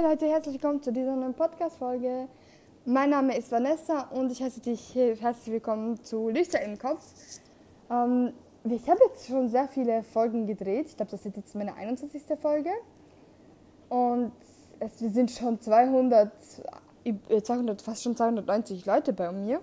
[0.00, 2.28] Hey Leute, herzlich willkommen zu dieser neuen Podcast-Folge.
[2.84, 7.02] Mein Name ist Vanessa und ich heiße dich herzlich willkommen zu Lichter im Kopf.
[7.90, 8.32] Ähm,
[8.62, 10.86] ich habe jetzt schon sehr viele Folgen gedreht.
[10.86, 12.22] Ich glaube, das ist jetzt meine 21.
[12.40, 12.70] Folge.
[13.88, 14.30] Und
[14.78, 16.30] es wir sind schon 200,
[17.42, 19.60] 200, äh, fast schon 290 Leute bei mir.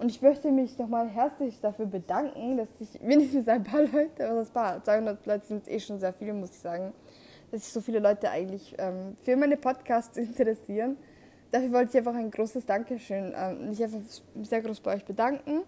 [0.00, 4.40] Und ich möchte mich nochmal herzlich dafür bedanken, dass ich wenigstens ein paar Leute, aber
[4.40, 6.92] das paar, 200 Leute sind eh schon sehr viele, muss ich sagen
[7.54, 10.96] dass sich so viele Leute eigentlich ähm, für meine Podcasts interessieren.
[11.52, 14.00] Dafür wollte ich einfach ein großes Dankeschön, ähm, mich einfach
[14.42, 15.62] sehr groß bei euch bedanken.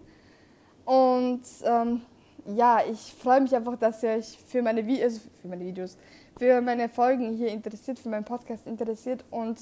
[0.83, 2.01] Und ähm,
[2.45, 5.97] ja, ich freue mich einfach, dass ihr euch für meine, Vi also für meine Videos,
[6.37, 9.23] für meine Folgen hier interessiert, für meinen Podcast interessiert.
[9.31, 9.57] Und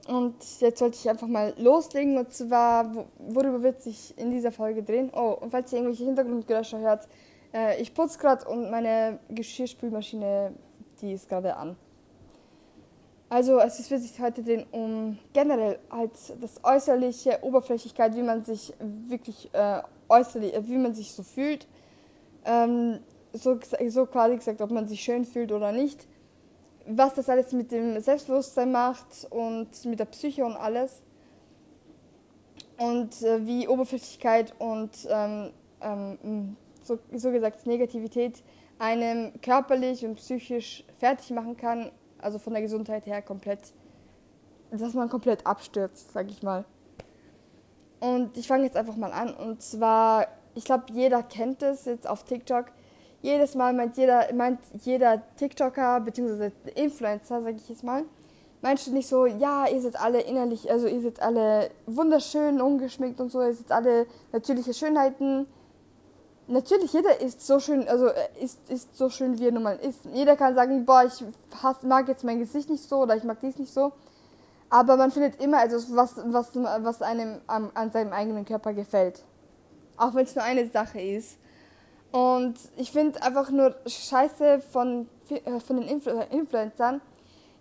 [0.07, 4.83] Und jetzt sollte ich einfach mal loslegen und zwar, worüber wird sich in dieser Folge
[4.83, 5.09] drehen?
[5.16, 7.07] Oh, und falls ihr irgendwelche Hintergrundgeräusche hört,
[7.55, 10.53] äh, ich putze gerade und meine Geschirrspülmaschine
[11.06, 11.75] die ist gerade an.
[13.30, 18.73] Also es wird sich heute drehen um generell halt das äußerliche, Oberflächlichkeit, wie man sich
[18.80, 21.67] wirklich äh, äußerlich, äh, wie man sich so fühlt.
[22.45, 23.00] Ähm,
[23.34, 26.07] so, so quasi gesagt, ob man sich schön fühlt oder nicht.
[26.88, 31.02] Was das alles mit dem Selbstbewusstsein macht und mit der Psyche und alles.
[32.78, 38.44] Und äh, wie Oberflächlichkeit und ähm, ähm, so, so gesagt Negativität
[38.80, 43.74] einem körperlich und psychisch fertig machen kann, also von der Gesundheit her komplett,
[44.72, 46.66] dass man komplett abstürzt, sag ich mal.
[48.00, 49.34] Und ich fange jetzt einfach mal an.
[49.34, 52.66] Und zwar, ich glaube, jeder kennt es jetzt auf TikTok.
[53.22, 56.52] Jedes Mal meint jeder, meint jeder TikToker bzw.
[56.75, 58.03] Influencer, sage ich jetzt mal,
[58.62, 63.31] meint nicht so, ja, ihr seid alle innerlich, also ihr seid alle wunderschön, ungeschminkt und
[63.31, 65.47] so, ihr seid alle natürliche Schönheiten
[66.47, 69.78] natürlich, jeder ist so schön, also äh, ist, ist so schön, wie er nun mal
[69.78, 70.01] ist.
[70.13, 71.23] Jeder kann sagen, boah, ich
[71.61, 73.94] hass, mag jetzt mein Gesicht nicht so oder ich mag dies nicht so.
[74.69, 79.23] Aber man findet immer etwas, was, was, was einem an, an seinem eigenen Körper gefällt.
[79.97, 81.38] Auch wenn es nur eine Sache ist.
[82.11, 87.01] Und ich finde einfach nur scheiße von, äh, von den Influ Influencern.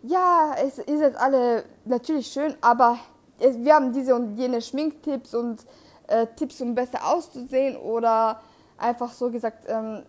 [0.03, 2.99] Ja, es ist jetzt alle natürlich schön, aber
[3.39, 5.65] es, wir haben diese und jene Schminktipps und
[6.09, 8.41] äh, Tipps, um besser auszusehen oder
[8.85, 10.03] einfach so gesagt, ähm,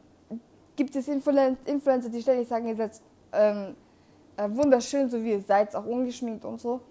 [0.76, 3.76] gibt es Influen Influencer, die ständig sagen, ihr seid ähm,
[4.38, 6.82] äh, wunderschön, so wie ihr seid, auch ungeschminkt und so.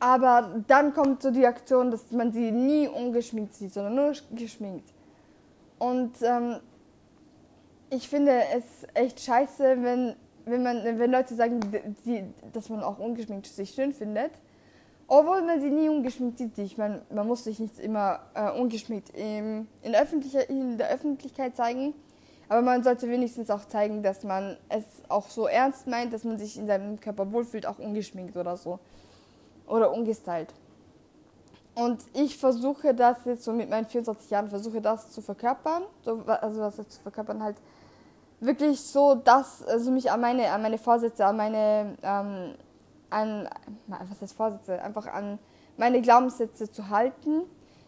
[0.00, 4.92] Aber dann kommt so die Aktion, dass man sie nie ungeschminkt sieht, sondern nur geschminkt.
[5.78, 6.56] Und ähm,
[7.90, 11.60] ich finde es echt scheiße, wenn, wenn, man, wenn Leute sagen,
[12.04, 14.32] die, dass man auch ungeschminkt sich schön findet.
[15.12, 16.56] Obwohl man sie nie ungeschminkt sieht.
[16.58, 21.56] Ich meine, man muss sich nicht immer äh, ungeschminkt im, in, der in der Öffentlichkeit
[21.56, 21.94] zeigen.
[22.48, 26.38] Aber man sollte wenigstens auch zeigen, dass man es auch so ernst meint, dass man
[26.38, 28.78] sich in seinem Körper wohlfühlt, auch ungeschminkt oder so.
[29.66, 30.54] Oder ungestylt.
[31.74, 35.82] Und ich versuche das jetzt so mit meinen 24 Jahren, versuche das zu verkörpern.
[36.04, 37.56] So, also was zu verkörpern halt
[38.38, 42.54] wirklich so, dass, also mich an meine, an meine Vorsätze, an meine ähm,
[43.10, 43.48] an,
[43.86, 45.38] was heißt Vorsätze, einfach an
[45.76, 47.42] meine Glaubenssätze zu halten.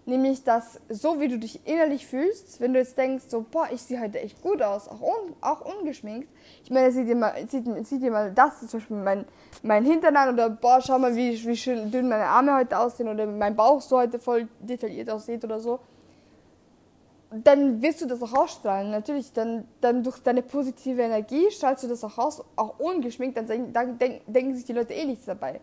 [0.04, 3.82] Nämlich, dass so wie du dich innerlich fühlst, wenn du jetzt denkst, so, boah, ich
[3.82, 6.28] sehe heute echt gut aus, auch, un, auch ungeschminkt.
[6.64, 9.24] Ich meine, sieh dir mal, sieh, sieh dir mal das, zum Beispiel mein,
[9.62, 13.08] mein Hintern an oder boah, schau mal, wie, wie schön dünn meine Arme heute aussehen
[13.08, 15.78] oder mein Bauch so heute voll detailliert aussieht oder so
[17.32, 18.90] dann wirst du das auch ausstrahlen.
[18.90, 23.72] Natürlich, dann, dann durch deine positive Energie strahlst du das auch aus, auch ungeschminkt, dann,
[23.72, 25.60] dann denk, denken sich die Leute eh nichts dabei.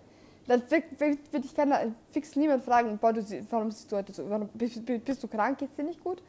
[0.47, 1.79] Dann wird, wird, dich keiner,
[2.11, 5.59] fix niemand fragen, boah, du, warum siehst du heute so, warum, bist, bist, du krank,
[5.59, 6.23] geht's dir nicht gut?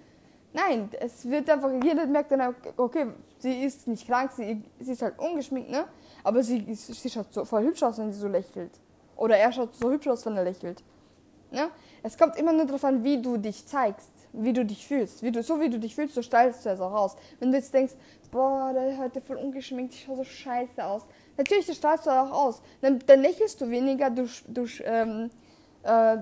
[0.52, 3.06] Nein, es wird einfach, jeder merkt dann, okay,
[3.38, 5.86] sie ist nicht krank, sie, sie ist halt ungeschminkt, ne?
[6.22, 8.72] Aber sie, sie schaut so voll hübsch aus, wenn sie so lächelt.
[9.16, 10.82] Oder er schaut so hübsch aus, wenn er lächelt.
[11.50, 11.70] Ja?
[12.02, 15.22] Es kommt immer nur darauf an, wie du dich zeigst, wie du dich fühlst.
[15.22, 17.16] Wie du, so wie du dich fühlst, so stellst du es auch aus.
[17.38, 17.94] Wenn du jetzt denkst,
[18.30, 21.02] boah, der ist heute voll ungeschminkt, ich schaue so scheiße aus.
[21.36, 22.62] Natürlich, das strahlst du auch aus.
[22.80, 25.30] Dann, dann lächelst du weniger, du, du, ähm,
[25.82, 26.18] äh,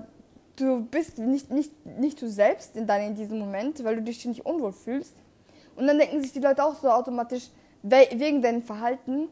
[0.55, 4.25] du bist nicht, nicht, nicht du selbst in, dein, in diesem Moment, weil du dich
[4.25, 5.13] nicht unwohl fühlst.
[5.75, 7.49] Und dann denken sich die Leute auch so automatisch,
[7.81, 9.29] wegen deinem Verhalten,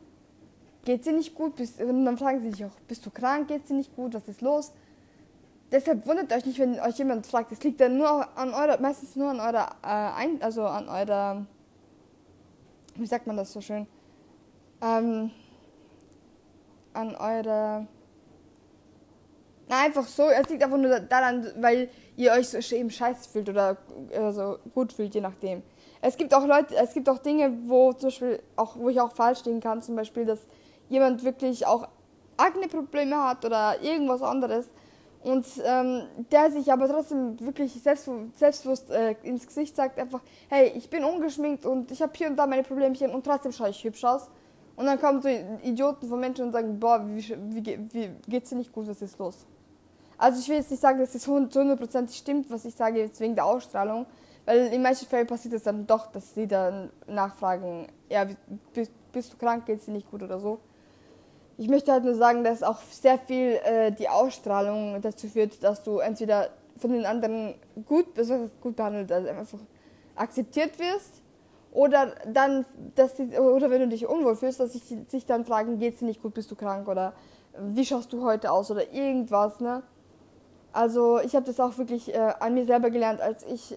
[0.85, 1.57] geht sie nicht gut?
[1.57, 3.49] Bist, und dann fragen sie sich auch, bist du krank?
[3.49, 4.13] Geht sie nicht gut?
[4.13, 4.71] Was ist los?
[5.71, 7.51] Deshalb wundert euch nicht, wenn euch jemand fragt.
[7.51, 11.45] Es liegt dann nur an eurer, meistens nur an eurer, äh, ein, also an eurer,
[12.95, 13.85] wie sagt man das so schön?
[14.81, 15.31] Ähm,
[16.93, 17.85] an eurer,
[19.67, 23.49] na einfach so, es liegt einfach nur daran, weil ihr euch so eben scheiße fühlt
[23.49, 23.75] oder
[24.11, 25.63] äh, so gut fühlt, je nachdem.
[26.01, 29.11] Es gibt auch Leute, es gibt auch Dinge, wo zum Beispiel auch, wo ich auch
[29.11, 30.39] falsch stehen kann, zum Beispiel, dass
[30.87, 31.89] jemand wirklich auch
[32.37, 34.67] Akne-Probleme hat oder irgendwas anderes
[35.27, 40.71] und ähm, der sich aber trotzdem wirklich selbstbewusst, selbstbewusst äh, ins Gesicht sagt einfach, hey,
[40.75, 43.83] ich bin ungeschminkt und ich habe hier und da meine Problemchen und trotzdem schaue ich
[43.83, 44.29] hübsch aus.
[44.77, 48.55] Und dann kommen so Idioten von Menschen und sagen, boah, wie, wie, wie geht's dir
[48.55, 49.45] nicht gut, was ist los?
[50.17, 53.19] Also ich will jetzt nicht sagen, dass es zu 100% stimmt, was ich sage, jetzt
[53.19, 54.05] wegen der Ausstrahlung,
[54.45, 58.25] weil in manchen Fällen passiert es dann doch, dass sie dann nachfragen, ja,
[58.73, 60.59] bist, bist du krank, geht es dir nicht gut oder so.
[61.57, 65.83] Ich möchte halt nur sagen, dass auch sehr viel äh, die Ausstrahlung dazu führt, dass
[65.83, 67.55] du entweder von den anderen
[67.85, 68.07] gut,
[68.61, 69.59] gut behandelt, also einfach
[70.15, 71.21] akzeptiert wirst,
[71.71, 72.65] oder dann,
[72.95, 75.99] dass die, oder wenn du dich unwohl fühlst, dass sich, sich dann fragen, geht es
[75.99, 77.13] dir nicht gut, bist du krank oder
[77.59, 79.83] wie schaust du heute aus oder irgendwas, ne?
[80.73, 83.75] Also ich habe das auch wirklich äh, an mir selber gelernt, als ich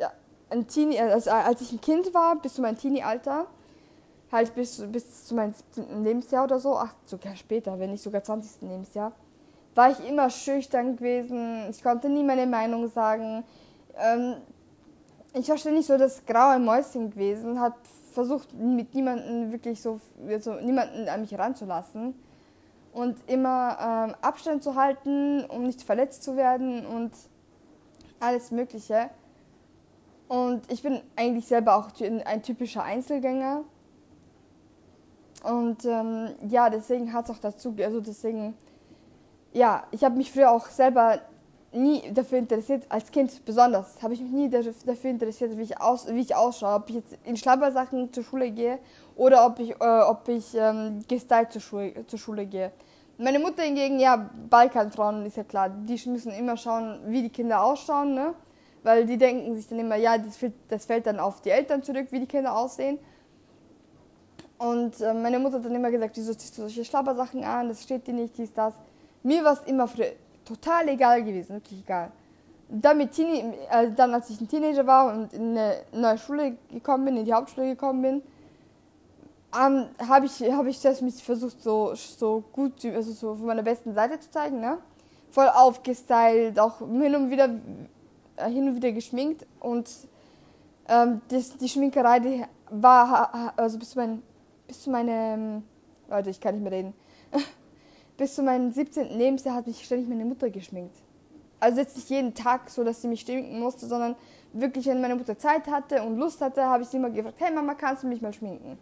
[0.50, 3.46] ein Teenie, also als ich ein Kind war, bis zu meinem Teenie-Alter,
[4.32, 6.04] halt bis, bis zu meinem 17.
[6.04, 8.62] Lebensjahr oder so, ach, sogar später, wenn nicht sogar 20.
[8.62, 9.12] Lebensjahr,
[9.74, 11.68] war ich immer schüchtern gewesen.
[11.70, 13.44] Ich konnte nie meine Meinung sagen.
[13.96, 14.36] Ähm,
[15.32, 17.74] ich war ständig so das graue Mäuschen gewesen, hat
[18.12, 22.14] versucht, mit niemandem wirklich so, also niemanden an mich ranzulassen
[22.92, 27.12] und immer ähm, Abstand zu halten, um nicht verletzt zu werden und
[28.18, 29.10] alles Mögliche.
[30.28, 31.88] Und ich bin eigentlich selber auch
[32.24, 33.64] ein typischer Einzelgänger.
[35.42, 38.54] Und ähm, ja, deswegen hat es auch dazu, also deswegen,
[39.52, 41.20] ja, ich habe mich früher auch selber
[41.72, 46.08] nie dafür interessiert, als Kind besonders, habe ich mich nie dafür interessiert, wie ich, aus,
[46.08, 48.78] wie ich ausschaue, ob ich jetzt in Schlabbersachen zur Schule gehe
[49.16, 52.72] oder ob ich, äh, ob ich ähm, gestylt zur Schule, zur Schule gehe.
[53.18, 57.62] Meine Mutter hingegen, ja, Balkanfrauen ist ja klar, die müssen immer schauen, wie die Kinder
[57.62, 58.34] ausschauen, ne?
[58.82, 61.82] weil die denken sich dann immer, ja, das fällt, das fällt dann auf die Eltern
[61.82, 62.98] zurück, wie die Kinder aussehen.
[64.60, 67.82] Und äh, meine Mutter hat dann immer gesagt, wieso ziehst du solche Schlappersachen an, das
[67.82, 68.74] steht dir nicht, dies, das.
[69.22, 70.12] Mir war es immer früher
[70.44, 72.12] total egal gewesen, wirklich egal.
[72.68, 76.58] Dann, mit Teenie, äh, dann als ich ein Teenager war und in eine neue Schule
[76.70, 78.22] gekommen bin, in die Hauptschule gekommen bin,
[79.58, 83.62] ähm, habe ich, hab ich das mich versucht, so, so gut, also so von meiner
[83.62, 84.76] besten Seite zu zeigen, ne?
[85.30, 87.48] Voll aufgestylt, auch hin und wieder
[88.36, 89.88] äh, hin und wieder geschminkt und
[90.86, 94.22] ähm, das, die Schminkerei die war also bis zu meinem
[94.70, 95.64] bis zu meinem
[96.08, 96.94] Leute ich kann nicht mehr reden
[98.16, 99.18] bis zu meinem 17.
[99.18, 100.94] Lebensjahr hat mich ständig meine Mutter geschminkt
[101.58, 104.14] also jetzt nicht jeden Tag so dass sie mich schminken musste sondern
[104.52, 107.52] wirklich wenn meine Mutter Zeit hatte und Lust hatte habe ich sie immer gefragt hey
[107.52, 108.78] Mama kannst du mich mal schminken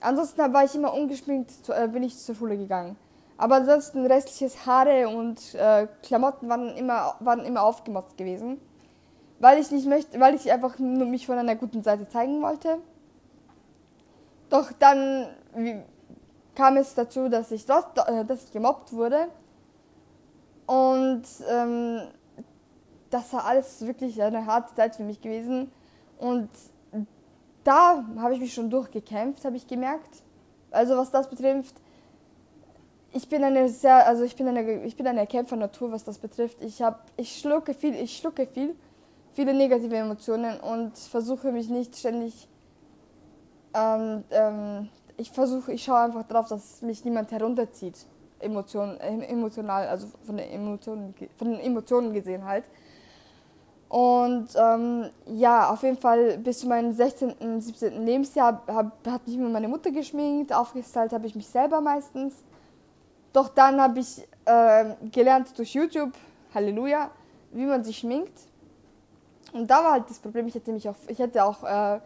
[0.00, 2.96] ansonsten war ich immer ungeschminkt äh, bin ich zur Schule gegangen
[3.36, 8.58] aber ansonsten restliches Haare und äh, Klamotten waren immer waren immer aufgemotzt gewesen
[9.40, 12.78] weil ich nicht möchte, weil ich einfach nur mich von einer guten Seite zeigen wollte.
[14.52, 15.28] Doch dann
[16.54, 19.28] kam es dazu, dass ich, dort, äh, dass ich gemobbt wurde.
[20.66, 22.02] Und ähm,
[23.08, 25.72] das war alles wirklich eine harte Zeit für mich gewesen.
[26.18, 26.50] Und
[27.64, 30.22] da habe ich mich schon durchgekämpft, habe ich gemerkt.
[30.70, 31.74] Also was das betrifft,
[33.14, 36.62] ich bin eine sehr, also ich bin eine, ich bin eine Kämpfernatur, was das betrifft.
[36.62, 38.74] Ich habe, ich schlucke viel, ich schlucke viel
[39.32, 42.48] viele negative Emotionen und versuche mich nicht ständig.
[43.74, 48.06] Ähm, ähm, ich versuche, ich schaue einfach darauf, dass mich niemand herunterzieht,
[48.40, 52.64] Emotion, emotional, also von den Emotionen, von den Emotionen gesehen halt.
[53.88, 58.06] Und ähm, ja, auf jeden Fall bis zu meinem 16., 17.
[58.06, 62.34] Lebensjahr hab, hat mich meine Mutter geschminkt, aufgestylt habe ich mich selber meistens.
[63.34, 66.12] Doch dann habe ich äh, gelernt durch YouTube,
[66.54, 67.10] Halleluja,
[67.52, 68.32] wie man sich schminkt.
[69.52, 72.00] Und da war halt das Problem, ich hätte mich auch, ich hätte auch äh,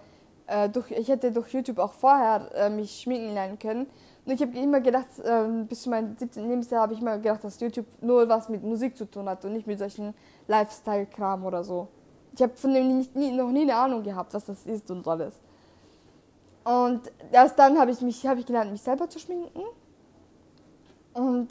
[0.47, 3.87] äh, durch, ich hätte durch YouTube auch vorher äh, mich schminken lernen können.
[4.25, 6.49] Und ich habe immer gedacht, ähm, bis zu meinem 17.
[6.49, 9.53] Lebensjahr habe ich immer gedacht, dass YouTube nur was mit Musik zu tun hat und
[9.53, 10.15] nicht mit solchen
[10.49, 11.89] Lifestyle-Kram oder so.
[12.35, 15.07] Ich habe von dem nie, nie, noch nie eine Ahnung gehabt, was das ist und
[15.07, 15.35] alles.
[16.65, 19.63] Und erst dann habe ich mich, habe ich gelernt, mich selber zu schminken.
[21.15, 21.49] Und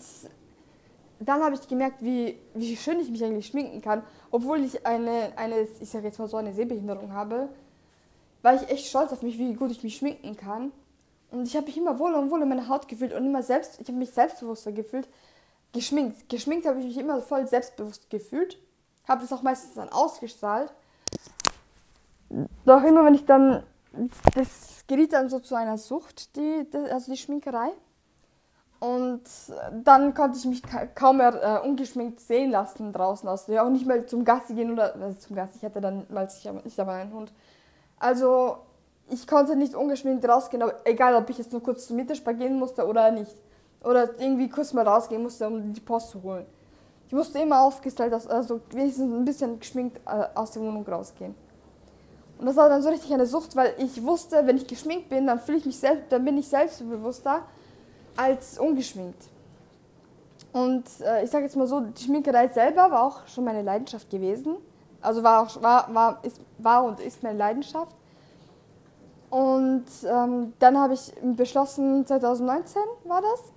[1.20, 5.32] dann habe ich gemerkt, wie, wie schön ich mich eigentlich schminken kann, obwohl ich eine,
[5.38, 7.48] eine ich sage jetzt mal so eine Sehbehinderung habe,
[8.46, 10.72] war ich echt stolz auf mich, wie gut ich mich schminken kann.
[11.32, 13.82] Und ich habe mich immer wohler und wohler in meiner Haut gefühlt und immer selbst,
[13.82, 15.10] ich habe mich selbstbewusster gefühlt.
[15.74, 16.30] Geschminkt.
[16.30, 18.60] Geschminkt habe ich mich immer voll selbstbewusst gefühlt.
[19.08, 20.72] Habe das auch meistens dann ausgestrahlt.
[22.66, 23.64] Doch immer, wenn ich dann,
[24.36, 27.72] das geriet dann so zu einer Sucht, die, also die Schminkerei.
[28.80, 29.24] Und
[29.84, 30.62] dann konnte ich mich
[30.94, 33.48] kaum mehr äh, ungeschminkt sehen lassen draußen aus.
[33.48, 35.58] Ja, auch nicht mehr zum Gassi gehen oder also zum Gassi.
[35.58, 37.32] Ich hatte dann mal sicher nicht einmal einen Hund.
[38.00, 38.58] Also
[39.10, 42.86] ich konnte nicht ungeschminkt rausgehen, egal ob ich jetzt nur kurz zum Mittagspar gehen musste
[42.86, 43.36] oder nicht.
[43.84, 46.46] Oder irgendwie kurz mal rausgehen musste, um die Post zu holen.
[47.08, 51.36] Ich musste immer aufgestellt, also wenigstens ein bisschen geschminkt äh, aus der Wohnung rausgehen.
[52.40, 55.28] Und das war dann so richtig eine Sucht, weil ich wusste, wenn ich geschminkt bin,
[55.28, 57.44] dann fühle ich mich selbst, dann bin ich selbstbewusster
[58.18, 59.22] als ungeschminkt.
[60.52, 64.10] Und äh, ich sage jetzt mal so, die Schminkerei selber war auch schon meine Leidenschaft
[64.10, 64.56] gewesen.
[65.06, 67.96] Also war, auch, war, war, ist, war und ist meine Leidenschaft.
[69.30, 73.52] Und ähm, dann habe ich beschlossen, 2019 war das,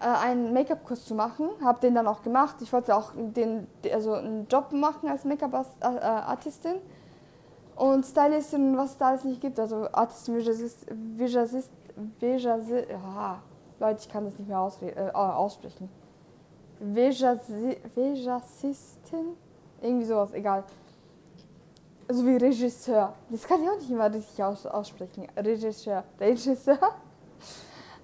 [0.00, 1.48] äh, einen Make-up-Kurs zu machen.
[1.62, 2.56] Habe den dann auch gemacht.
[2.60, 6.76] Ich wollte auch den, also einen Job machen als Make-up-Artistin
[7.76, 9.58] und Stylistin, was es da alles nicht gibt.
[9.58, 11.70] Also Artistin, Visagist, Visagist,
[12.18, 13.38] Visagist, ja,
[13.78, 15.88] Leute, ich kann das nicht mehr äh, aussprechen.
[16.78, 17.76] Visagistin?
[19.82, 20.64] Irgendwie sowas, egal.
[22.12, 23.14] So wie Regisseur.
[23.28, 25.28] Das kann ich auch nicht immer richtig aus aussprechen.
[25.36, 26.04] Regisseur.
[26.18, 26.78] Regisseur?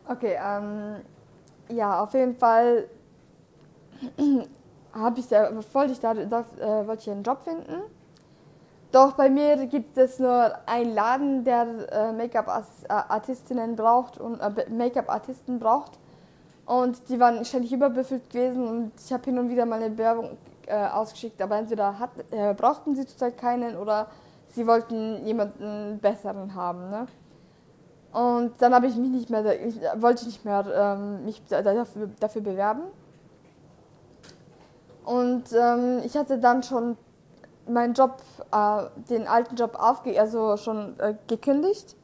[0.09, 0.99] Okay, ähm,
[1.69, 2.89] ja, auf jeden Fall
[4.93, 7.83] habe ich da, wollte ich da, da äh, wollte ich einen Job finden.
[8.93, 15.59] Doch bei mir gibt es nur einen Laden, der äh, Make-up-Artistinnen braucht und äh, Make-up-Artisten
[15.59, 15.99] braucht.
[16.67, 20.39] Und die waren ständig überbefüllt gewesen und ich habe hin und wieder mal eine Bewerbung
[20.67, 24.09] äh, ausgeschickt, aber entweder hat, äh, brauchten sie zurzeit keinen oder
[24.49, 26.91] sie wollten jemanden besseren haben.
[26.91, 27.07] Ne?
[28.13, 32.09] Und dann habe ich mich nicht mehr, ich, wollte ich nicht mehr ähm, mich dafür,
[32.19, 32.83] dafür bewerben.
[35.05, 36.97] Und ähm, ich hatte dann schon
[37.69, 41.95] meinen Job, äh, den alten Job aufge also schon äh, gekündigt,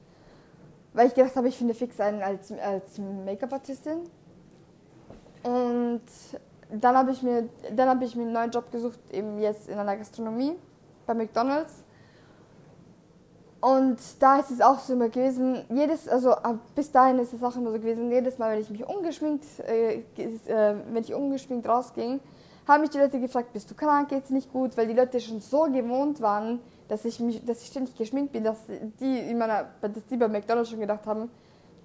[0.93, 4.01] weil ich gedacht habe, ich finde fix einen als, als Make-up-Artistin.
[5.43, 6.03] Und
[6.81, 9.79] dann habe ich mir dann habe ich mir einen neuen Job gesucht, eben jetzt in
[9.79, 10.55] einer Gastronomie
[11.07, 11.85] bei McDonald's.
[13.61, 16.35] Und da ist es auch so immer gewesen, jedes, also
[16.75, 20.03] bis dahin ist es auch immer so gewesen, jedes Mal, wenn ich mich ungeschminkt, äh,
[20.17, 22.19] äh, wenn ich ungeschminkt rausging,
[22.67, 25.41] haben mich die Leute gefragt, bist du krank, geht's nicht gut, weil die Leute schon
[25.41, 28.59] so gewohnt waren, dass ich mich, dass ich ständig geschminkt bin, dass
[28.99, 31.31] die in meiner, dass die bei McDonald's schon gedacht haben,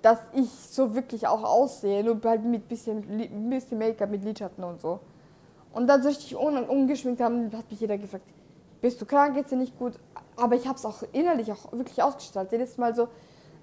[0.01, 4.79] dass ich so wirklich auch aussehe, nur halt mit bisschen, bisschen Make-up, mit Lidschatten und
[4.81, 4.99] so.
[5.73, 8.23] Und dann so richtig un ungeschminkt haben, hat mich jeder gefragt,
[8.81, 9.93] bist du krank, geht's dir nicht gut?
[10.35, 12.51] Aber ich habe es auch innerlich auch wirklich ausgestrahlt.
[12.51, 13.09] Jedes Mal so,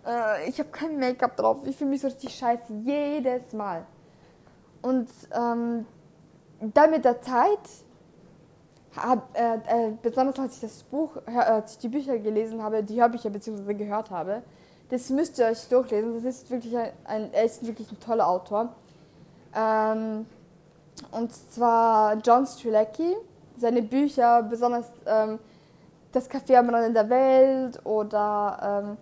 [0.06, 3.86] äh, ich habe kein Make-up drauf, ich fühle mich so richtig scheiße, jedes Mal.
[4.82, 5.86] Und ähm,
[6.60, 7.58] dann mit der Zeit,
[8.96, 12.82] hab, äh, äh, besonders als ich das Buch, äh, als ich die Bücher gelesen habe,
[12.82, 13.74] die Hörbücher bzw.
[13.74, 14.42] gehört habe,
[14.90, 16.14] das müsst ihr euch durchlesen.
[16.14, 18.68] Das ist wirklich ein, ein er ist wirklich ein toller Autor.
[19.54, 20.26] Ähm,
[21.10, 23.16] und zwar John Strelacki.
[23.56, 25.38] Seine Bücher, besonders ähm,
[26.12, 28.96] Das Café am Rande der Welt oder ähm,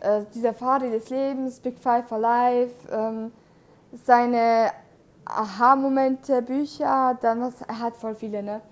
[0.00, 3.30] äh, Die Safari des Lebens, Big Five for Life, ähm,
[4.04, 4.70] seine
[5.26, 8.62] Aha-Momente, Bücher, dann was, er hat voll viele, ne?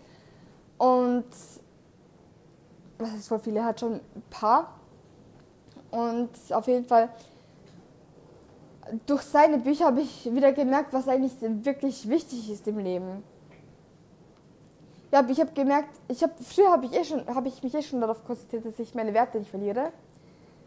[0.79, 1.27] Und
[2.99, 3.61] was ist voll viele?
[3.61, 4.78] Er hat schon ein paar.
[5.91, 7.09] Und auf jeden Fall,
[9.07, 13.23] durch seine Bücher habe ich wieder gemerkt, was eigentlich wirklich wichtig ist im Leben.
[15.11, 18.01] Ja, ich habe gemerkt, ich habe früher habe ich, eh schon, ich mich eh schon
[18.01, 19.93] darauf konzentriert, dass ich meine Werte nicht verliere.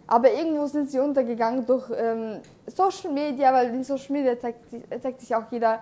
[0.07, 4.65] Aber irgendwo sind sie untergegangen durch ähm, Social Media, weil in Social Media zeigt,
[5.01, 5.79] zeigt sich auch jeder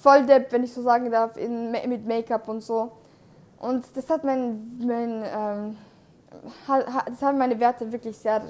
[0.00, 2.90] voll depp, wenn ich so sagen darf, in, mit Make-up und so.
[3.60, 5.76] Und das hat mein, mein ähm,
[6.66, 8.42] das haben meine Werte wirklich sehr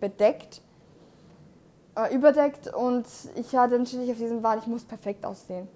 [0.00, 0.62] bedeckt,
[1.96, 5.68] äh, überdeckt und ich hatte ständig auf diesen Wahn, ich muss perfekt aussehen.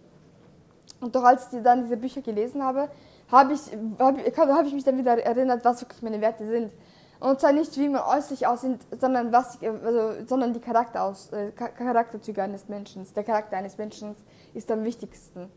[1.00, 2.88] Und doch als ich dann diese Bücher gelesen habe,
[3.30, 3.60] habe ich,
[3.98, 6.72] hab, hab ich mich dann wieder erinnert, was wirklich meine Werte sind.
[7.18, 11.50] Und zwar nicht, wie man äußerlich aussieht, sondern, was, also, sondern die Charakter aus, äh,
[11.52, 13.06] Charakterzüge eines Menschen.
[13.14, 14.14] Der Charakter eines Menschen
[14.54, 15.48] ist am wichtigsten.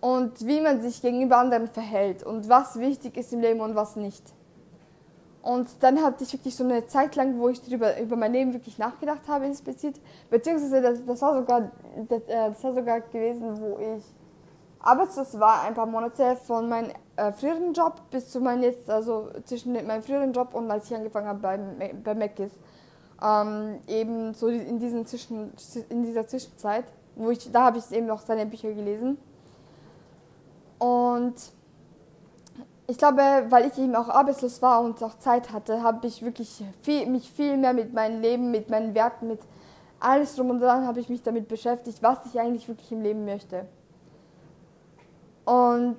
[0.00, 3.96] Und wie man sich gegenüber anderen verhält und was wichtig ist im Leben und was
[3.96, 4.22] nicht.
[5.44, 8.54] Und dann hatte ich wirklich so eine Zeit lang, wo ich darüber, über mein Leben
[8.54, 10.00] wirklich nachgedacht habe, explizit.
[10.30, 11.70] Beziehungsweise das, das, war sogar,
[12.08, 14.02] das, äh, das war sogar gewesen, wo ich
[14.80, 19.28] arbeitslos war, ein paar Monate von meinem äh, früheren Job bis zu meinem jetzt, also
[19.44, 22.52] zwischen meinem früheren Job und als ich angefangen habe bei, bei Mc's.
[23.22, 25.52] Ähm, eben so in, diesen Zwischen,
[25.90, 26.86] in dieser Zwischenzeit,
[27.16, 29.18] wo ich, da habe ich eben noch seine Bücher gelesen.
[30.78, 31.34] Und
[32.86, 36.62] ich glaube, weil ich eben auch arbeitslos war und auch Zeit hatte, habe ich wirklich
[36.82, 39.40] viel, mich viel mehr mit meinem Leben, mit meinen Werten, mit
[40.00, 43.24] alles drum und dran habe ich mich damit beschäftigt, was ich eigentlich wirklich im Leben
[43.24, 43.66] möchte.
[45.46, 45.96] Und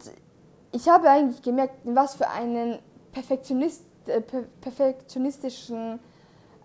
[0.71, 2.79] ich habe eigentlich gemerkt, was für einen
[3.11, 4.21] Perfektionist, äh,
[4.61, 5.99] perfektionistischen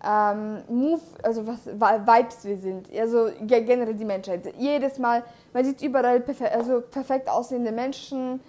[0.03, 4.53] ähm, Move, also was Vibes wir sind, also generell die Menschheit.
[4.57, 5.23] Jedes Mal,
[5.53, 8.39] man sieht überall perfe also perfekt aussehende Menschen,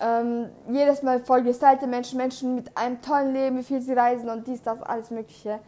[0.00, 4.28] ähm, jedes Mal voll gestylte Menschen, Menschen mit einem tollen Leben, wie viel sie reisen
[4.28, 5.60] und dies, das, alles Mögliche.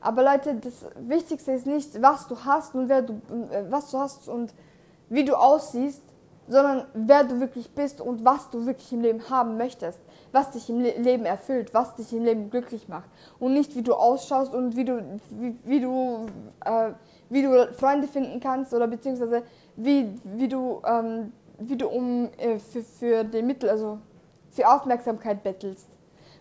[0.00, 3.14] Aber Leute, das Wichtigste ist nicht, was du hast und wer du,
[3.50, 4.52] äh, was du hast und
[5.08, 6.02] wie du aussiehst,
[6.48, 10.00] sondern wer du wirklich bist und was du wirklich im Leben haben möchtest,
[10.32, 13.08] was dich im Le Leben erfüllt, was dich im Leben glücklich macht
[13.38, 16.26] und nicht wie du ausschaust und wie du wie, wie du
[16.64, 16.90] äh,
[17.30, 19.42] wie du Freunde finden kannst oder beziehungsweise
[19.76, 21.32] wie wie du ähm,
[21.68, 23.98] wie du um äh, für, für den Mittel also
[24.50, 25.88] für Aufmerksamkeit bettelst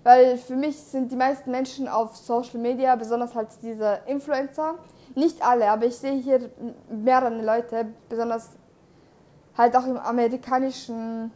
[0.04, 4.76] weil für mich sind die meisten Menschen auf Social Media besonders halt diese Influencer
[5.16, 6.50] nicht alle aber ich sehe hier
[6.90, 8.52] mehrere Leute besonders
[9.58, 11.32] halt auch im amerikanischen,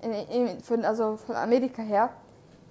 [0.00, 2.10] in, in, von, also von Amerika her,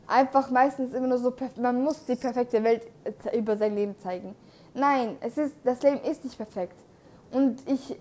[0.07, 2.87] einfach meistens immer nur so, man muss die perfekte Welt
[3.33, 4.35] über sein Leben zeigen.
[4.73, 6.75] Nein, es ist, das Leben ist nicht perfekt.
[7.31, 7.97] Und ich,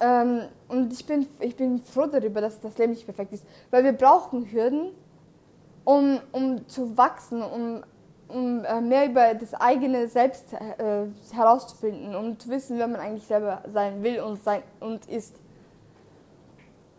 [0.00, 3.44] ähm, und ich bin, ich bin froh darüber, dass das Leben nicht perfekt ist.
[3.70, 4.92] Weil wir brauchen Hürden,
[5.84, 7.82] um, um zu wachsen, um,
[8.28, 13.26] um äh, mehr über das eigene Selbst äh, herauszufinden, um zu wissen, wer man eigentlich
[13.26, 15.36] selber sein will und, sein, und ist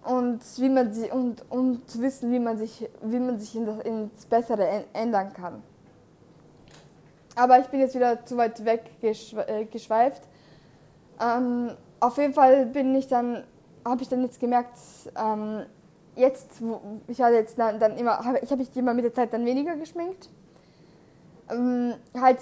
[0.03, 3.65] und wie man sie und um zu wissen, wie man sich, wie man sich in
[3.65, 5.61] das, ins Bessere ändern kann.
[7.35, 10.23] Aber ich bin jetzt wieder zu weit weg äh, geschweift.
[11.19, 13.43] Ähm, auf jeden Fall bin ich dann,
[13.85, 14.77] habe ich dann jetzt gemerkt,
[15.15, 15.63] ähm,
[16.15, 16.61] jetzt,
[17.07, 19.75] ich hatte jetzt dann, immer, hab, ich habe mich immer mit der Zeit dann weniger
[19.77, 20.29] geschminkt.
[21.49, 22.39] Ähm, halt,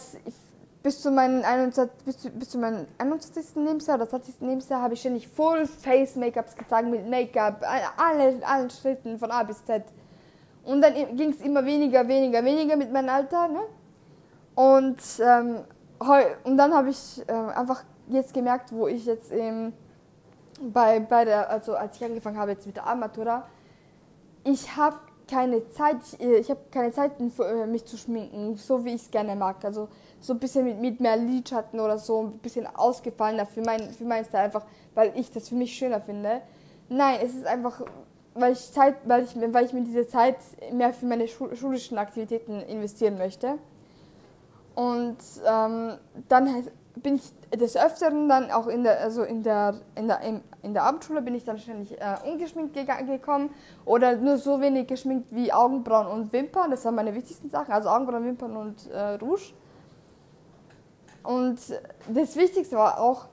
[0.81, 3.55] bis zu meinem 21, bis zu, bis zu meinem 21.
[3.55, 4.39] Lebensjahr oder 20.
[4.39, 7.63] Lebensjahr habe ich ständig Full Face Make-ups getragen mit Make-up,
[7.97, 9.83] alle, allen Schritten von A bis Z.
[10.63, 13.49] Und dann ging es immer weniger, weniger, weniger mit meinem Alter.
[13.49, 13.59] Ne?
[14.55, 15.59] Und, ähm,
[16.43, 19.73] und dann habe ich äh, einfach jetzt gemerkt, wo ich jetzt ähm,
[20.61, 23.47] bei, bei der, also als ich angefangen habe jetzt mit der Armatura,
[24.43, 24.97] ich habe
[25.29, 29.11] keine Zeit, ich, ich habe keine Zeit, äh, mich zu schminken, so wie ich es
[29.11, 29.63] gerne mag.
[29.63, 29.87] Also
[30.19, 34.05] so ein bisschen mit, mit mehr Lidschatten oder so, ein bisschen ausgefallener für mein, für
[34.05, 36.41] mein Style, einfach weil ich das für mich schöner finde.
[36.89, 37.81] Nein, es ist einfach,
[38.33, 40.37] weil ich, Zeit, weil ich, weil ich mir diese Zeit
[40.73, 43.59] mehr für meine schulischen Aktivitäten investieren möchte.
[44.75, 45.93] Und ähm,
[46.27, 46.67] dann
[47.01, 50.21] bin ich des Öfteren dann auch in der, also in der, in der,
[50.61, 53.49] in der Abendschule bin ich dann ständig äh, ungeschminkt gekommen
[53.85, 56.71] oder nur so wenig geschminkt wie Augenbrauen und Wimpern.
[56.71, 59.53] Das waren meine wichtigsten Sachen, also Augenbrauen, Wimpern und äh, Rouge.
[61.23, 61.59] Und
[62.07, 63.27] das Wichtigste war auch,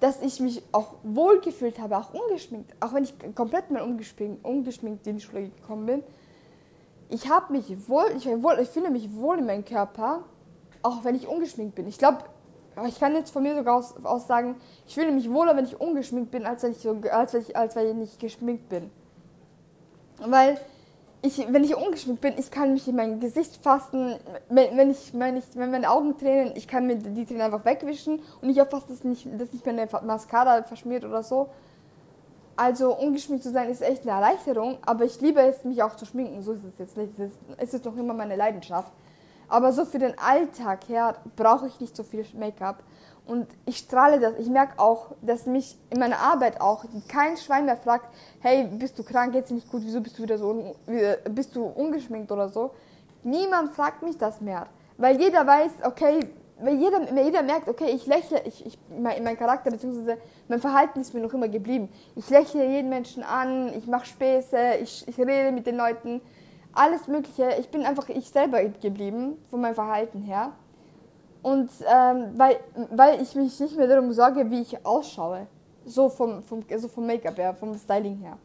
[0.00, 2.74] dass ich mich auch wohl gefühlt habe, auch ungeschminkt.
[2.80, 6.02] Auch wenn ich komplett mal ungeschminkt, ungeschminkt in die Schule gekommen bin.
[7.10, 10.24] Ich habe mich wohl ich, ich fühle mich wohl in meinem Körper,
[10.82, 11.86] auch wenn ich ungeschminkt bin.
[11.86, 12.18] Ich glaube,
[12.86, 15.80] ich kann jetzt von mir sogar aus, aus sagen, ich fühle mich wohler, wenn ich
[15.80, 18.90] ungeschminkt bin, als wenn ich, so, als wenn ich, als wenn ich nicht geschminkt bin.
[20.18, 20.58] Weil
[21.22, 24.16] ich, wenn ich ungeschminkt bin, ich kann mich in mein Gesicht fassen,
[24.48, 27.64] wenn, wenn, ich, wenn, ich, wenn meine Augen tränen, ich kann mir die Tränen einfach
[27.64, 31.48] wegwischen und ich aufpasse, dass nicht, dass nicht meine Mascara verschmiert oder so.
[32.56, 36.04] Also ungeschminkt zu sein ist echt eine Erleichterung, aber ich liebe es, mich auch zu
[36.04, 36.42] schminken.
[36.42, 37.12] So ist es jetzt nicht.
[37.56, 38.92] Es ist noch immer meine Leidenschaft.
[39.50, 42.82] Aber so für den Alltag her brauche ich nicht so viel Make-up.
[43.26, 44.38] Und ich strahle das.
[44.38, 48.06] Ich merke auch, dass mich in meiner Arbeit auch kein Schwein mehr fragt,
[48.40, 50.74] hey, bist du krank, geht's dir nicht gut, wieso bist du wieder so,
[51.30, 52.70] bist du ungeschminkt oder so.
[53.22, 54.66] Niemand fragt mich das mehr.
[54.96, 56.28] Weil jeder weiß, okay,
[56.60, 60.16] weil jeder, jeder merkt, okay, ich lächle, ich, ich, mein, mein Charakter bzw.
[60.48, 61.88] mein Verhalten ist mir noch immer geblieben.
[62.16, 66.20] Ich lächle jeden Menschen an, ich mache Späße, ich, ich rede mit den Leuten.
[66.72, 67.50] Alles Mögliche.
[67.58, 70.52] Ich bin einfach ich selber geblieben, von meinem Verhalten her.
[71.42, 75.46] Und ähm, weil, weil ich mich nicht mehr darum sorge, wie ich ausschaue.
[75.86, 78.36] So vom, vom, also vom Make-up her, vom Styling her.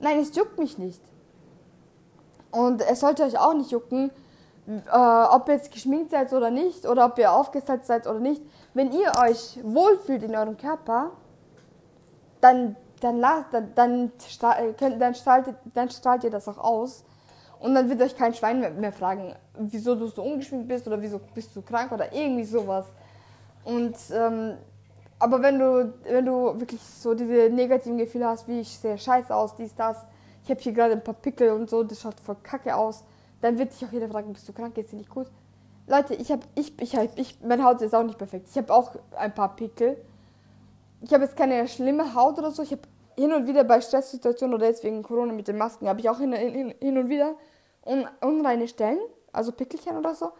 [0.00, 1.02] Nein, es juckt mich nicht.
[2.50, 4.10] Und es sollte euch auch nicht jucken,
[4.66, 8.42] äh, ob ihr jetzt geschminkt seid oder nicht, oder ob ihr aufgesetzt seid oder nicht.
[8.74, 11.10] Wenn ihr euch wohlfühlt in eurem Körper,
[12.40, 14.12] dann, dann, dann, dann,
[14.98, 17.04] dann, strahlt, dann strahlt ihr das auch aus.
[17.58, 21.00] Und dann wird euch kein Schwein mehr, mehr fragen, wieso du so ungeschminkt bist oder
[21.00, 22.86] wieso bist du krank oder irgendwie sowas.
[23.64, 24.56] Und ähm,
[25.22, 29.32] aber wenn du, wenn du wirklich so diese negativen Gefühle hast, wie ich sehe scheiße
[29.32, 29.96] aus, dies, das,
[30.42, 33.04] ich habe hier gerade ein paar Pickel und so, das schaut voll kacke aus,
[33.40, 35.28] dann wird dich auch jeder fragen, bist du krank, geht's dir nicht gut?
[35.86, 38.48] Leute, ich habe, ich, ich, ich, meine Haut ist auch nicht perfekt.
[38.50, 39.96] Ich habe auch ein paar Pickel.
[41.02, 42.62] Ich habe jetzt keine schlimme Haut oder so.
[42.62, 42.82] Ich habe
[43.16, 46.32] hin und wieder bei Stresssituationen oder deswegen Corona mit den Masken, habe ich auch hin,
[46.32, 47.34] hin, hin und wieder
[47.84, 49.00] un, unreine Stellen,
[49.32, 50.32] also Pickelchen oder so.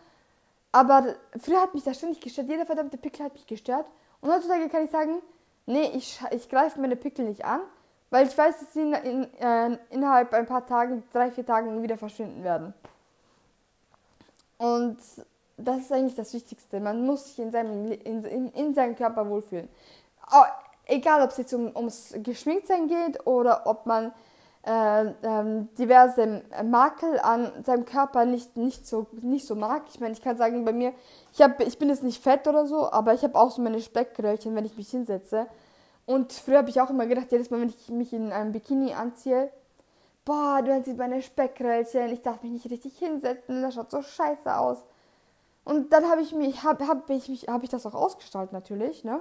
[0.72, 2.48] Aber früher hat mich das ständig gestört.
[2.48, 3.86] Jeder verdammte Pickel hat mich gestört.
[4.20, 5.20] Und heutzutage kann ich sagen,
[5.66, 7.60] nee, ich, ich greife meine Pickel nicht an,
[8.10, 11.82] weil ich weiß, dass sie in, in, äh, innerhalb ein paar Tagen, drei, vier Tagen
[11.82, 12.72] wieder verschwinden werden.
[14.56, 14.98] Und
[15.56, 16.80] das ist eigentlich das Wichtigste.
[16.80, 19.68] Man muss sich in seinem, in, in, in seinem Körper wohlfühlen.
[20.32, 20.44] Oh,
[20.86, 24.12] egal, ob es jetzt um, ums Geschminktsein geht oder ob man
[24.64, 29.82] äh, ähm, diverse Makel an seinem Körper nicht, nicht, so, nicht so mag.
[29.92, 30.92] Ich meine, ich kann sagen, bei mir,
[31.32, 33.80] ich, hab, ich bin jetzt nicht fett oder so, aber ich habe auch so meine
[33.80, 35.46] Speckröllchen, wenn ich mich hinsetze.
[36.06, 38.92] Und früher habe ich auch immer gedacht, jedes Mal, wenn ich mich in einem Bikini
[38.92, 39.50] anziehe,
[40.24, 44.56] boah, du hast meine Speckröllchen, ich darf mich nicht richtig hinsetzen, das schaut so scheiße
[44.56, 44.78] aus.
[45.64, 49.20] Und dann habe ich mich, hab ich mich, habe ich das auch ausgestaltet natürlich, ne?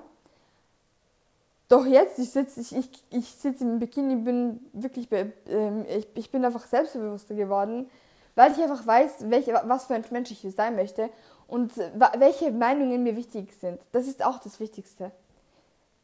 [1.72, 5.08] Doch jetzt, ich sitze ich, ich, ich sitz im Bikini, bin wirklich,
[5.48, 7.90] ähm, ich, ich bin einfach selbstbewusster geworden,
[8.36, 11.10] weil ich einfach weiß, welche, was für ein Mensch ich sein möchte
[11.48, 11.72] und
[12.18, 13.80] welche Meinungen mir wichtig sind.
[13.94, 15.12] Das ist auch das Wichtigste.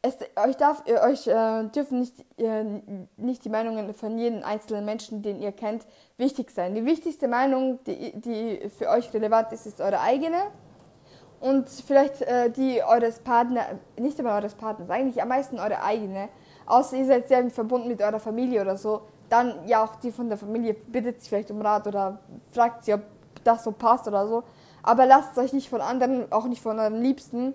[0.00, 2.64] Es, euch darf, euch äh, dürfen nicht, äh,
[3.18, 5.84] nicht die Meinungen von jedem einzelnen Menschen, den ihr kennt,
[6.16, 6.76] wichtig sein.
[6.76, 10.44] Die wichtigste Meinung, die, die für euch relevant ist, ist eure eigene
[11.40, 13.64] und vielleicht äh, die eures Partners,
[13.96, 16.28] nicht immer eures Partners, eigentlich am meisten eure eigene,
[16.66, 20.28] außer ihr seid sehr verbunden mit eurer Familie oder so, dann ja auch die von
[20.28, 22.18] der Familie bittet sie vielleicht um Rat oder
[22.50, 23.02] fragt sie, ob
[23.44, 24.42] das so passt oder so.
[24.82, 27.54] Aber lasst euch nicht von anderen, auch nicht von euren Liebsten,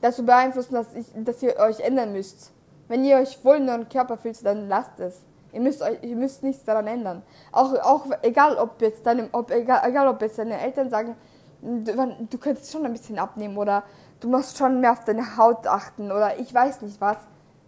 [0.00, 2.52] dazu beeinflussen, dass, ich, dass ihr euch ändern müsst.
[2.88, 5.22] Wenn ihr euch wohl in eurem Körper fühlt, dann lasst es.
[5.52, 7.22] Ihr müsst, euch, ihr müsst nichts daran ändern.
[7.52, 11.14] Auch, auch egal, ob jetzt deine, ob, egal, egal, ob jetzt deine Eltern sagen,
[11.62, 13.84] du, du könntest schon ein bisschen abnehmen oder
[14.20, 17.16] du musst schon mehr auf deine Haut achten oder ich weiß nicht was.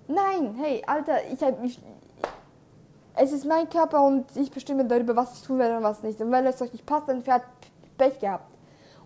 [0.07, 1.81] Nein, hey, Alter, ich, ich,
[3.17, 6.21] es ist mein Körper und ich bestimme darüber, was ich tun werde und was nicht.
[6.21, 7.43] Und wenn es euch nicht passt, dann fährt
[7.97, 8.51] Pech gehabt.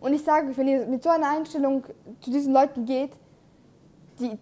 [0.01, 1.85] Und ich sage euch, wenn ihr mit so einer Einstellung
[2.20, 3.12] zu diesen Leuten geht,
[4.18, 4.38] die,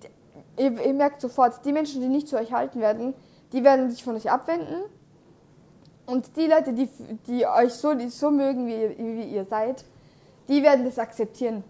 [0.59, 3.15] ihr, ihr merkt sofort, die Menschen, die nicht zu euch halten werden,
[3.53, 4.83] die werden sich von euch abwenden.
[6.07, 6.89] Und die Leute, die,
[7.27, 9.85] die euch so, so mögen, wie, wie ihr seid,
[10.49, 11.65] die werden das akzeptieren.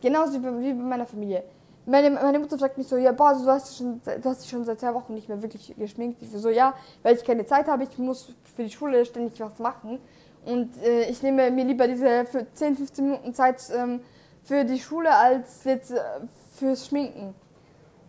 [0.00, 1.44] Genauso wie bei, meiner Familie.
[1.86, 4.64] Meine, meine Mutter fragt mich so, ja, boah, du hast, schon, du hast dich schon
[4.64, 6.22] seit zwei Wochen nicht mehr wirklich geschminkt.
[6.22, 9.58] Ich so, ja, weil ich keine Zeit habe, ich muss für die Schule ständig was
[9.58, 9.98] machen.
[10.44, 14.00] Und äh, ich nehme mir lieber diese 10, 15 Minuten Zeit ähm,
[14.44, 16.00] für die Schule als jetzt äh,
[16.52, 17.34] fürs Schminken.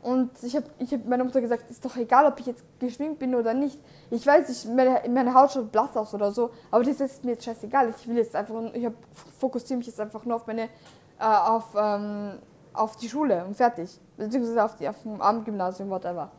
[0.02, 3.20] Und ich habe ich hab meiner Mutter gesagt, ist doch egal, ob ich jetzt geschminkt
[3.20, 3.80] bin oder nicht.
[4.10, 7.34] Ich weiß, ich, meine, meine Haut schaut blass aus oder so, aber das ist mir
[7.34, 7.94] jetzt scheißegal.
[7.96, 8.88] Ich will jetzt einfach, ich
[9.40, 10.70] fokussiere mich jetzt einfach nur auf meine, äh,
[11.20, 12.40] auf, ähm,
[12.74, 14.00] auf die Schule und fertig.
[14.18, 16.32] Beziehungsweise auf, die, auf dem Abendgymnasium, whatever.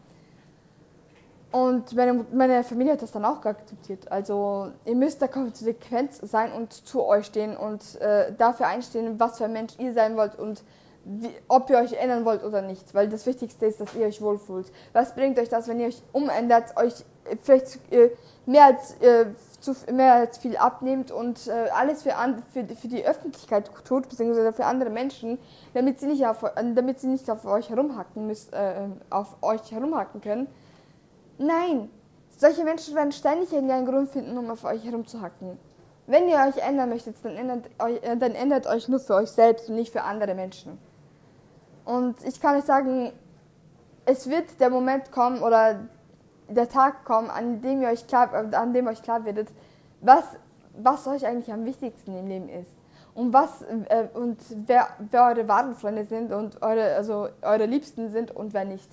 [1.53, 4.11] Und meine, meine Familie hat das dann auch akzeptiert.
[4.11, 9.39] Also ihr müsst da konsequent sein und zu euch stehen und äh, dafür einstehen, was
[9.39, 10.65] für ein Mensch ihr sein wollt und
[11.05, 14.21] wie, ob ihr euch ändern wollt oder nicht, weil das Wichtigste ist, dass ihr euch
[14.21, 14.71] wohlfühlt.
[14.93, 16.95] Was bringt euch das, wenn ihr euch umändert, euch
[17.43, 18.11] vielleicht äh,
[18.47, 19.27] mehr, als, äh,
[19.61, 24.09] zu, mehr als viel abnehmt und äh, alles für, an, für, für die Öffentlichkeit tut,
[24.09, 25.39] beziehungsweise für andere Menschen,
[25.75, 30.21] damit sie nicht auf, damit sie nicht auf euch herumhacken müsst, äh, auf euch herumhacken
[30.21, 30.47] können?
[31.39, 31.91] Nein,
[32.37, 35.59] solche Menschen werden ständig irgendeinen Grund finden, um auf euch herumzuhacken.
[36.07, 39.31] Wenn ihr euch ändern möchtet, dann ändert, euch, äh, dann ändert euch nur für euch
[39.31, 40.79] selbst und nicht für andere Menschen.
[41.85, 43.13] Und ich kann euch sagen,
[44.05, 45.81] es wird der Moment kommen oder
[46.49, 49.49] der Tag kommen, an dem ihr euch klar, an dem euch klar werdet,
[50.01, 50.25] was,
[50.77, 52.71] was euch eigentlich am wichtigsten im Leben ist.
[53.15, 58.11] Und was äh, und wer, wer eure wahren Freunde sind und eure, also eure Liebsten
[58.11, 58.89] sind und wer nicht.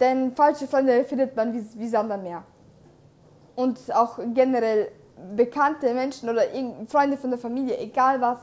[0.00, 2.44] Denn falsche Freunde findet man wie, wie Sand am Meer.
[3.56, 4.88] und auch generell
[5.34, 6.42] bekannte Menschen oder
[6.86, 8.38] Freunde von der Familie, egal was,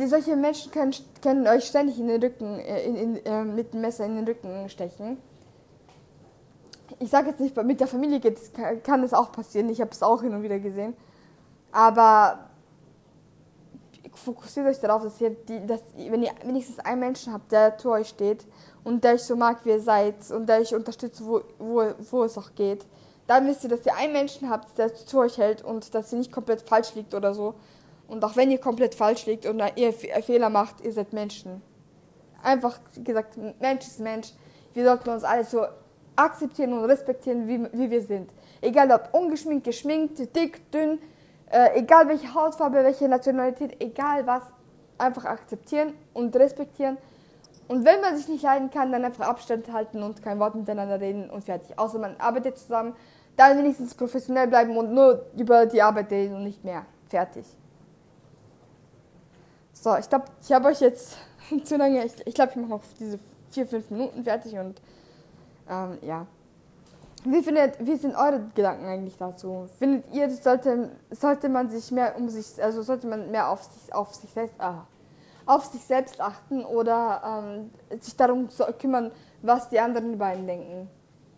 [0.00, 3.72] die, solche Menschen können, können euch ständig in den Rücken, äh, in, in, äh, mit
[3.72, 5.18] dem Messer in den Rücken stechen.
[6.98, 9.90] Ich sage jetzt nicht, mit der Familie geht es, kann es auch passieren, ich habe
[9.90, 10.94] es auch hin und wieder gesehen.
[11.72, 12.50] Aber
[14.12, 17.90] fokussiert euch darauf, dass ihr, die, dass, wenn ihr wenigstens einen Menschen habt, der zu
[17.90, 18.44] euch steht
[18.84, 22.24] und der euch so mag, wie ihr seid und der euch unterstützt, wo, wo, wo
[22.24, 22.86] es auch geht,
[23.26, 26.18] dann wisst ihr, dass ihr einen Menschen habt, der zu euch hält und dass ihr
[26.18, 27.54] nicht komplett falsch liegt oder so.
[28.10, 31.62] Und auch wenn ihr komplett falsch liegt und ihr Fehler macht, ihr seid Menschen.
[32.42, 34.32] Einfach gesagt, Mensch ist Mensch.
[34.74, 35.64] Wir sollten uns alle so
[36.16, 38.30] akzeptieren und respektieren, wie, wie wir sind.
[38.60, 40.98] Egal ob ungeschminkt, geschminkt, dick, dünn,
[41.52, 44.42] äh, egal welche Hautfarbe, welche Nationalität, egal was,
[44.98, 46.98] einfach akzeptieren und respektieren.
[47.68, 51.00] Und wenn man sich nicht leiden kann, dann einfach Abstand halten und kein Wort miteinander
[51.00, 51.78] reden und fertig.
[51.78, 52.96] Außer man arbeitet zusammen,
[53.36, 56.84] dann wenigstens professionell bleiben und nur über die Arbeit reden und nicht mehr.
[57.08, 57.46] Fertig.
[59.82, 61.16] So, ich glaube, ich habe euch jetzt
[61.64, 63.18] zu lange, ich, ich glaube, ich mache noch diese
[63.50, 64.78] vier, fünf Minuten fertig und
[65.70, 66.26] ähm, ja.
[67.24, 69.68] Wie, findet, wie sind eure Gedanken eigentlich dazu?
[69.78, 73.94] Findet ihr, sollte, sollte man sich mehr um sich, also sollte man mehr auf sich,
[73.94, 74.86] auf sich selbst, ah,
[75.46, 80.90] auf sich selbst achten oder ähm, sich darum kümmern, was die anderen über einen denken?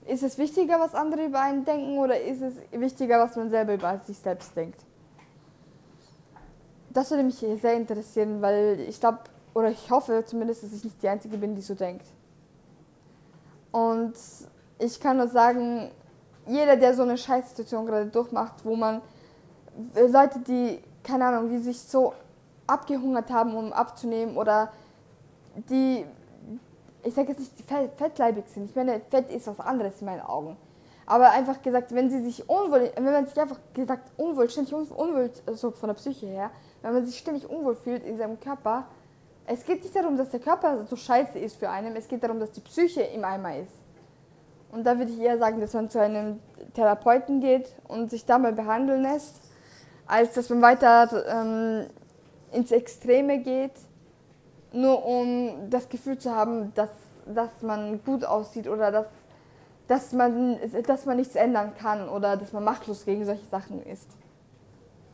[0.07, 3.74] Ist es wichtiger, was andere über einen denken oder ist es wichtiger, was man selber
[3.74, 4.85] über sich selbst denkt?
[6.92, 9.20] Das würde mich sehr interessieren, weil ich glaube,
[9.55, 12.07] oder ich hoffe zumindest, dass ich nicht die Einzige bin, die so denkt.
[13.70, 14.14] Und
[14.78, 15.90] ich kann nur sagen,
[16.46, 19.00] jeder, der so eine Scheißsituation gerade durchmacht, wo man
[19.94, 22.12] Leute, die, keine Ahnung, die sich so
[22.66, 24.72] abgehungert haben, um abzunehmen oder
[25.55, 26.05] die
[27.05, 27.64] ich sage jetzt nicht, die
[27.96, 28.70] fettleibig sind.
[28.70, 30.57] Ich meine, Fett ist was anderes in meinen Augen.
[31.05, 35.31] Aber einfach gesagt, wenn sie sich unwohl, wenn man sich einfach gesagt unwohl, ständig unwohl,
[35.52, 36.50] so von der Psyche her,
[36.82, 38.86] wenn man sich ständig unwohl fühlt in seinem Körper,
[39.46, 42.38] es geht nicht darum, dass der Körper so scheiße ist für einen, es geht darum,
[42.38, 43.74] dass die Psyche im Eimer ist.
[44.70, 46.40] Und da würde ich eher sagen, dass man zu einem
[46.74, 49.36] Therapeuten geht und sich da mal behandeln lässt,
[50.06, 51.86] als dass man weiter ähm,
[52.52, 53.72] ins Extreme geht
[54.72, 56.90] nur um das Gefühl zu haben, dass,
[57.26, 59.06] dass man gut aussieht oder dass,
[59.88, 64.08] dass, man, dass man nichts ändern kann oder dass man machtlos gegen solche Sachen ist.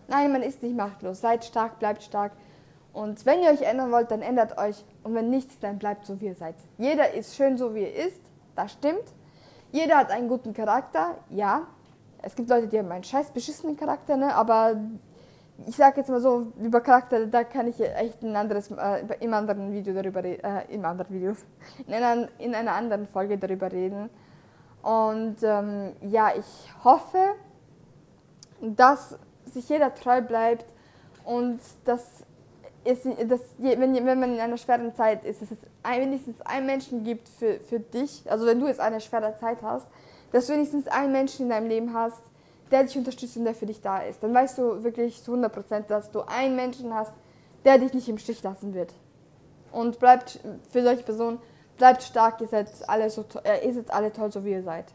[0.09, 1.21] Nein, man ist nicht machtlos.
[1.21, 2.33] Seid stark, bleibt stark.
[2.93, 4.85] Und wenn ihr euch ändern wollt, dann ändert euch.
[5.05, 6.57] Und wenn nicht, dann bleibt so, wie ihr seid.
[6.79, 8.21] Jeder ist schön, so wie er ist.
[8.57, 9.05] Das stimmt.
[9.71, 11.17] Jeder hat einen guten Charakter.
[11.31, 11.67] Ja.
[12.23, 14.35] Es gibt Leute, die haben einen scheiß beschissenen Charakter, ne?
[14.35, 14.77] aber
[15.67, 19.35] ich sag jetzt mal so, über Charakter, da kann ich echt ein anderes, äh, im
[19.35, 21.35] anderen Video darüber reden, äh, im anderen Video,
[21.87, 24.11] in einer, in einer anderen Folge darüber reden.
[24.83, 27.19] Und ähm, ja, ich hoffe,
[28.61, 29.19] dass
[29.53, 30.67] sich jeder treu bleibt
[31.25, 32.05] und dass,
[32.85, 37.05] es, dass wenn, wenn man in einer schweren Zeit ist, dass es wenigstens einen Menschen
[37.05, 39.87] gibt für, für dich, also wenn du jetzt eine schwere Zeit hast,
[40.33, 42.23] dass du wenigstens einen Menschen in deinem Leben hast,
[42.71, 44.23] der dich unterstützt und der für dich da ist.
[44.23, 47.13] Dann weißt du wirklich zu 100%, dass du einen Menschen hast,
[47.65, 48.95] der dich nicht im Stich lassen wird.
[49.73, 51.39] Und bleibt für solche Personen,
[51.77, 53.25] bleibt stark, ihr seid alle, so,
[53.65, 54.87] ihr seid alle toll, so wie ihr seid.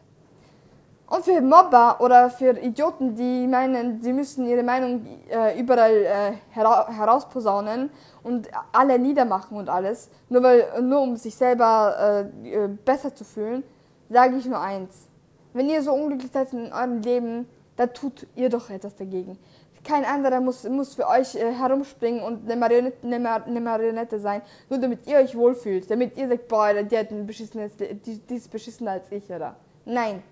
[1.06, 6.32] Und für Mobber oder für Idioten, die meinen, sie müssen ihre Meinung äh, überall äh,
[6.50, 7.90] hera herausposaunen
[8.22, 13.62] und alle niedermachen und alles, nur, weil, nur um sich selber äh, besser zu fühlen,
[14.08, 15.08] sage ich nur eins.
[15.52, 19.38] Wenn ihr so unglücklich seid in eurem Leben, da tut ihr doch etwas dagegen.
[19.84, 24.18] Kein anderer muss, muss für euch äh, herumspringen und eine Marionette, eine, Mar eine Marionette
[24.18, 24.40] sein,
[24.70, 28.34] nur damit ihr euch wohlfühlt, damit ihr sagt, boah, die, hat ein beschissenes, die, die
[28.34, 29.54] ist beschissener als ich, oder?
[29.84, 30.22] Nein.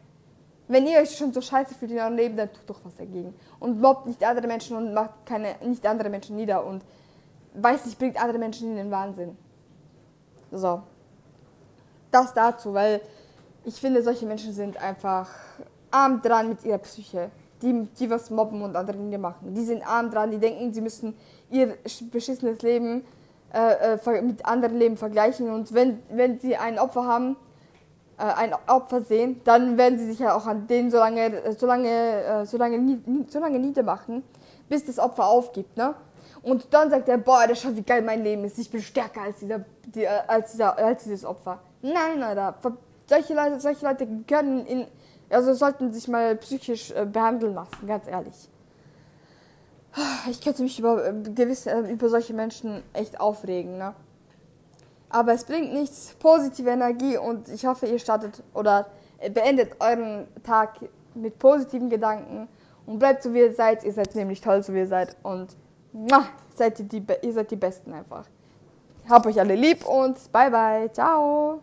[0.68, 3.34] Wenn ihr euch schon so scheiße fühlt in eurem Leben, dann tut doch was dagegen.
[3.58, 6.82] Und mobbt nicht andere Menschen und macht keine, nicht andere Menschen nieder und
[7.54, 9.36] weiß nicht, bringt andere Menschen in den Wahnsinn.
[10.50, 10.82] So.
[12.10, 13.00] Das dazu, weil
[13.64, 15.28] ich finde, solche Menschen sind einfach
[15.90, 17.30] arm dran mit ihrer Psyche.
[17.62, 19.54] Die, die was mobben und andere Dinge machen.
[19.54, 21.14] Die sind arm dran, die denken, sie müssen
[21.48, 21.76] ihr
[22.10, 23.04] beschissenes Leben
[23.54, 25.48] äh, äh mit anderen Leben vergleichen.
[25.48, 27.36] Und wenn, wenn sie ein Opfer haben,
[28.26, 31.88] ein Opfer sehen, dann werden sie sich ja auch an denen so lange, so lange,
[31.88, 34.22] äh, so lange, so lange niedermachen,
[34.68, 35.76] bis das Opfer aufgibt.
[35.76, 35.94] Ne?
[36.42, 38.58] Und dann sagt er, boah, das schaut, wie geil mein Leben ist.
[38.58, 41.60] Ich bin stärker als, dieser, die, äh, als, dieser, als dieses Opfer.
[41.82, 42.54] Nein, Alter.
[43.06, 44.86] Solche Leute, solche Leute können in,
[45.30, 48.48] also sollten sich mal psychisch äh, behandeln lassen, ganz ehrlich.
[50.30, 53.94] Ich könnte mich über äh, gewisse, äh, über solche Menschen echt aufregen, ne?
[55.12, 58.86] Aber es bringt nichts, positive Energie und ich hoffe, ihr startet oder
[59.34, 60.80] beendet euren Tag
[61.14, 62.48] mit positiven Gedanken
[62.86, 63.84] und bleibt so wie ihr seid.
[63.84, 65.54] Ihr seid nämlich toll, so wie ihr seid und
[66.54, 68.26] seid ihr, die, ihr seid die Besten einfach.
[69.08, 70.90] Habt euch alle lieb und bye bye.
[70.92, 71.62] Ciao.